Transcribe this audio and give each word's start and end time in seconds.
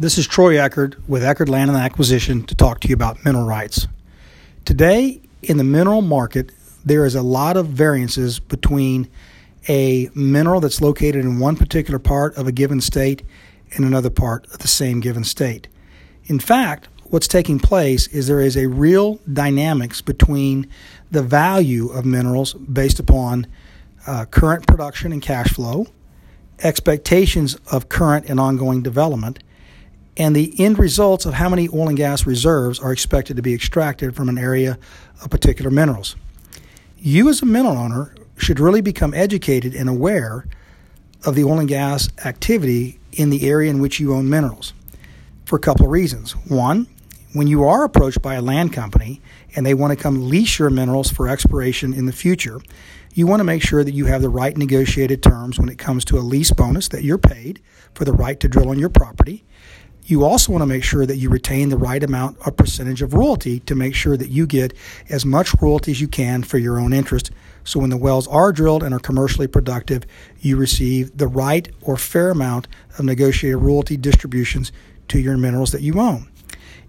This 0.00 0.16
is 0.16 0.26
Troy 0.26 0.58
Eckert 0.58 0.96
with 1.10 1.22
Eckert 1.22 1.50
Land 1.50 1.68
and 1.68 1.78
Acquisition 1.78 2.42
to 2.44 2.54
talk 2.54 2.80
to 2.80 2.88
you 2.88 2.94
about 2.94 3.22
mineral 3.22 3.46
rights. 3.46 3.86
Today, 4.64 5.20
in 5.42 5.58
the 5.58 5.62
mineral 5.62 6.00
market, 6.00 6.52
there 6.82 7.04
is 7.04 7.14
a 7.14 7.20
lot 7.20 7.58
of 7.58 7.66
variances 7.66 8.38
between 8.38 9.10
a 9.68 10.08
mineral 10.14 10.58
that's 10.58 10.80
located 10.80 11.16
in 11.16 11.38
one 11.38 11.54
particular 11.54 11.98
part 11.98 12.34
of 12.38 12.46
a 12.46 12.50
given 12.50 12.80
state 12.80 13.22
and 13.74 13.84
another 13.84 14.08
part 14.08 14.46
of 14.54 14.60
the 14.60 14.68
same 14.68 15.00
given 15.00 15.22
state. 15.22 15.68
In 16.24 16.38
fact, 16.38 16.88
what's 17.10 17.28
taking 17.28 17.58
place 17.58 18.06
is 18.06 18.26
there 18.26 18.40
is 18.40 18.56
a 18.56 18.68
real 18.68 19.20
dynamics 19.30 20.00
between 20.00 20.66
the 21.10 21.22
value 21.22 21.90
of 21.90 22.06
minerals 22.06 22.54
based 22.54 23.00
upon 23.00 23.46
uh, 24.06 24.24
current 24.24 24.66
production 24.66 25.12
and 25.12 25.20
cash 25.20 25.52
flow, 25.52 25.88
expectations 26.60 27.56
of 27.70 27.90
current 27.90 28.30
and 28.30 28.40
ongoing 28.40 28.80
development, 28.80 29.40
and 30.20 30.36
the 30.36 30.52
end 30.62 30.78
results 30.78 31.24
of 31.24 31.32
how 31.32 31.48
many 31.48 31.66
oil 31.70 31.88
and 31.88 31.96
gas 31.96 32.26
reserves 32.26 32.78
are 32.78 32.92
expected 32.92 33.36
to 33.36 33.42
be 33.42 33.54
extracted 33.54 34.14
from 34.14 34.28
an 34.28 34.36
area 34.36 34.78
of 35.22 35.30
particular 35.30 35.70
minerals. 35.70 36.14
You, 36.98 37.30
as 37.30 37.40
a 37.40 37.46
mineral 37.46 37.78
owner, 37.78 38.14
should 38.36 38.60
really 38.60 38.82
become 38.82 39.14
educated 39.14 39.74
and 39.74 39.88
aware 39.88 40.46
of 41.24 41.36
the 41.36 41.44
oil 41.44 41.58
and 41.58 41.68
gas 41.68 42.10
activity 42.22 43.00
in 43.12 43.30
the 43.30 43.48
area 43.48 43.70
in 43.70 43.80
which 43.80 43.98
you 43.98 44.12
own 44.12 44.28
minerals 44.28 44.74
for 45.46 45.56
a 45.56 45.58
couple 45.58 45.86
of 45.86 45.90
reasons. 45.90 46.32
One, 46.32 46.86
when 47.32 47.46
you 47.46 47.64
are 47.64 47.82
approached 47.82 48.20
by 48.20 48.34
a 48.34 48.42
land 48.42 48.74
company 48.74 49.22
and 49.56 49.64
they 49.64 49.72
want 49.72 49.96
to 49.96 50.02
come 50.02 50.28
lease 50.28 50.58
your 50.58 50.68
minerals 50.68 51.10
for 51.10 51.28
exploration 51.28 51.94
in 51.94 52.04
the 52.04 52.12
future, 52.12 52.60
you 53.14 53.26
want 53.26 53.40
to 53.40 53.44
make 53.44 53.62
sure 53.62 53.82
that 53.82 53.94
you 53.94 54.04
have 54.04 54.20
the 54.20 54.28
right 54.28 54.54
negotiated 54.54 55.22
terms 55.22 55.58
when 55.58 55.70
it 55.70 55.78
comes 55.78 56.04
to 56.04 56.18
a 56.18 56.20
lease 56.20 56.50
bonus 56.50 56.88
that 56.88 57.04
you're 57.04 57.16
paid 57.16 57.62
for 57.94 58.04
the 58.04 58.12
right 58.12 58.38
to 58.40 58.48
drill 58.48 58.68
on 58.68 58.78
your 58.78 58.90
property. 58.90 59.44
You 60.04 60.24
also 60.24 60.50
want 60.52 60.62
to 60.62 60.66
make 60.66 60.82
sure 60.82 61.06
that 61.06 61.16
you 61.16 61.30
retain 61.30 61.68
the 61.68 61.76
right 61.76 62.02
amount 62.02 62.38
of 62.46 62.56
percentage 62.56 63.02
of 63.02 63.14
royalty 63.14 63.60
to 63.60 63.74
make 63.74 63.94
sure 63.94 64.16
that 64.16 64.28
you 64.28 64.46
get 64.46 64.72
as 65.08 65.24
much 65.24 65.54
royalty 65.60 65.92
as 65.92 66.00
you 66.00 66.08
can 66.08 66.42
for 66.42 66.58
your 66.58 66.80
own 66.80 66.92
interest. 66.92 67.30
So 67.64 67.78
when 67.78 67.90
the 67.90 67.96
wells 67.96 68.26
are 68.28 68.52
drilled 68.52 68.82
and 68.82 68.94
are 68.94 68.98
commercially 68.98 69.46
productive, 69.46 70.04
you 70.40 70.56
receive 70.56 71.16
the 71.16 71.28
right 71.28 71.68
or 71.82 71.96
fair 71.96 72.30
amount 72.30 72.66
of 72.98 73.04
negotiated 73.04 73.60
royalty 73.60 73.96
distributions 73.96 74.72
to 75.08 75.18
your 75.18 75.36
minerals 75.36 75.72
that 75.72 75.82
you 75.82 76.00
own. 76.00 76.30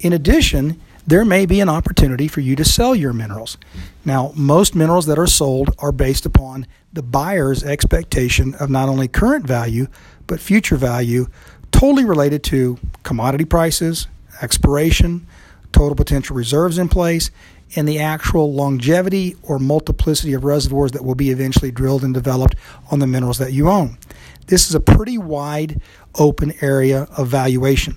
In 0.00 0.12
addition, 0.12 0.80
there 1.06 1.24
may 1.24 1.44
be 1.44 1.60
an 1.60 1.68
opportunity 1.68 2.28
for 2.28 2.40
you 2.40 2.56
to 2.56 2.64
sell 2.64 2.94
your 2.94 3.12
minerals. 3.12 3.58
Now, 4.04 4.32
most 4.34 4.74
minerals 4.74 5.06
that 5.06 5.18
are 5.18 5.26
sold 5.26 5.74
are 5.78 5.92
based 5.92 6.24
upon 6.24 6.66
the 6.92 7.02
buyer's 7.02 7.62
expectation 7.62 8.54
of 8.54 8.70
not 8.70 8.88
only 8.88 9.08
current 9.08 9.46
value, 9.46 9.88
but 10.26 10.40
future 10.40 10.76
value, 10.76 11.26
totally 11.74 12.04
related 12.04 12.44
to 12.44 12.78
commodity 13.02 13.44
prices, 13.44 14.06
expiration, 14.40 15.26
total 15.72 15.96
potential 15.96 16.36
reserves 16.36 16.78
in 16.78 16.88
place, 16.88 17.32
and 17.74 17.88
the 17.88 17.98
actual 17.98 18.54
longevity 18.54 19.34
or 19.42 19.58
multiplicity 19.58 20.32
of 20.34 20.44
reservoirs 20.44 20.92
that 20.92 21.04
will 21.04 21.16
be 21.16 21.30
eventually 21.30 21.72
drilled 21.72 22.04
and 22.04 22.14
developed 22.14 22.54
on 22.92 23.00
the 23.00 23.08
minerals 23.08 23.38
that 23.38 23.52
you 23.52 23.68
own. 23.68 23.98
This 24.46 24.68
is 24.68 24.76
a 24.76 24.80
pretty 24.80 25.18
wide 25.18 25.80
open 26.14 26.54
area 26.60 27.08
of 27.16 27.26
valuation. 27.26 27.96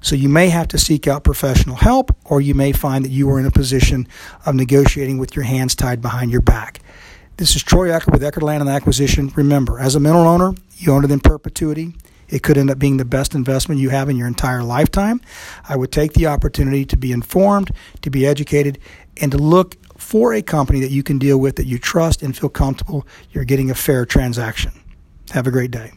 So 0.00 0.14
you 0.14 0.28
may 0.28 0.50
have 0.50 0.68
to 0.68 0.78
seek 0.78 1.08
out 1.08 1.24
professional 1.24 1.74
help, 1.74 2.14
or 2.24 2.40
you 2.40 2.54
may 2.54 2.70
find 2.70 3.04
that 3.04 3.10
you 3.10 3.28
are 3.30 3.40
in 3.40 3.46
a 3.46 3.50
position 3.50 4.06
of 4.44 4.54
negotiating 4.54 5.18
with 5.18 5.34
your 5.34 5.44
hands 5.44 5.74
tied 5.74 6.00
behind 6.00 6.30
your 6.30 6.42
back. 6.42 6.80
This 7.38 7.56
is 7.56 7.64
Troy 7.64 7.90
Eckert 7.90 8.12
with 8.12 8.22
Eckert 8.22 8.44
Land 8.44 8.60
and 8.60 8.70
Acquisition. 8.70 9.32
Remember, 9.34 9.80
as 9.80 9.96
a 9.96 10.00
mineral 10.00 10.28
owner, 10.28 10.54
you 10.76 10.92
own 10.92 11.04
it 11.04 11.10
in 11.10 11.18
perpetuity. 11.18 11.94
It 12.28 12.42
could 12.42 12.58
end 12.58 12.70
up 12.70 12.78
being 12.78 12.96
the 12.96 13.04
best 13.04 13.34
investment 13.34 13.80
you 13.80 13.90
have 13.90 14.08
in 14.08 14.16
your 14.16 14.26
entire 14.26 14.62
lifetime. 14.62 15.20
I 15.68 15.76
would 15.76 15.92
take 15.92 16.12
the 16.14 16.26
opportunity 16.26 16.84
to 16.86 16.96
be 16.96 17.12
informed, 17.12 17.70
to 18.02 18.10
be 18.10 18.26
educated, 18.26 18.78
and 19.20 19.32
to 19.32 19.38
look 19.38 19.76
for 19.98 20.34
a 20.34 20.42
company 20.42 20.80
that 20.80 20.90
you 20.90 21.02
can 21.02 21.18
deal 21.18 21.38
with 21.38 21.56
that 21.56 21.66
you 21.66 21.78
trust 21.78 22.22
and 22.22 22.36
feel 22.36 22.50
comfortable 22.50 23.06
you're 23.30 23.44
getting 23.44 23.70
a 23.70 23.74
fair 23.74 24.04
transaction. 24.04 24.72
Have 25.30 25.46
a 25.46 25.50
great 25.50 25.70
day. 25.70 25.92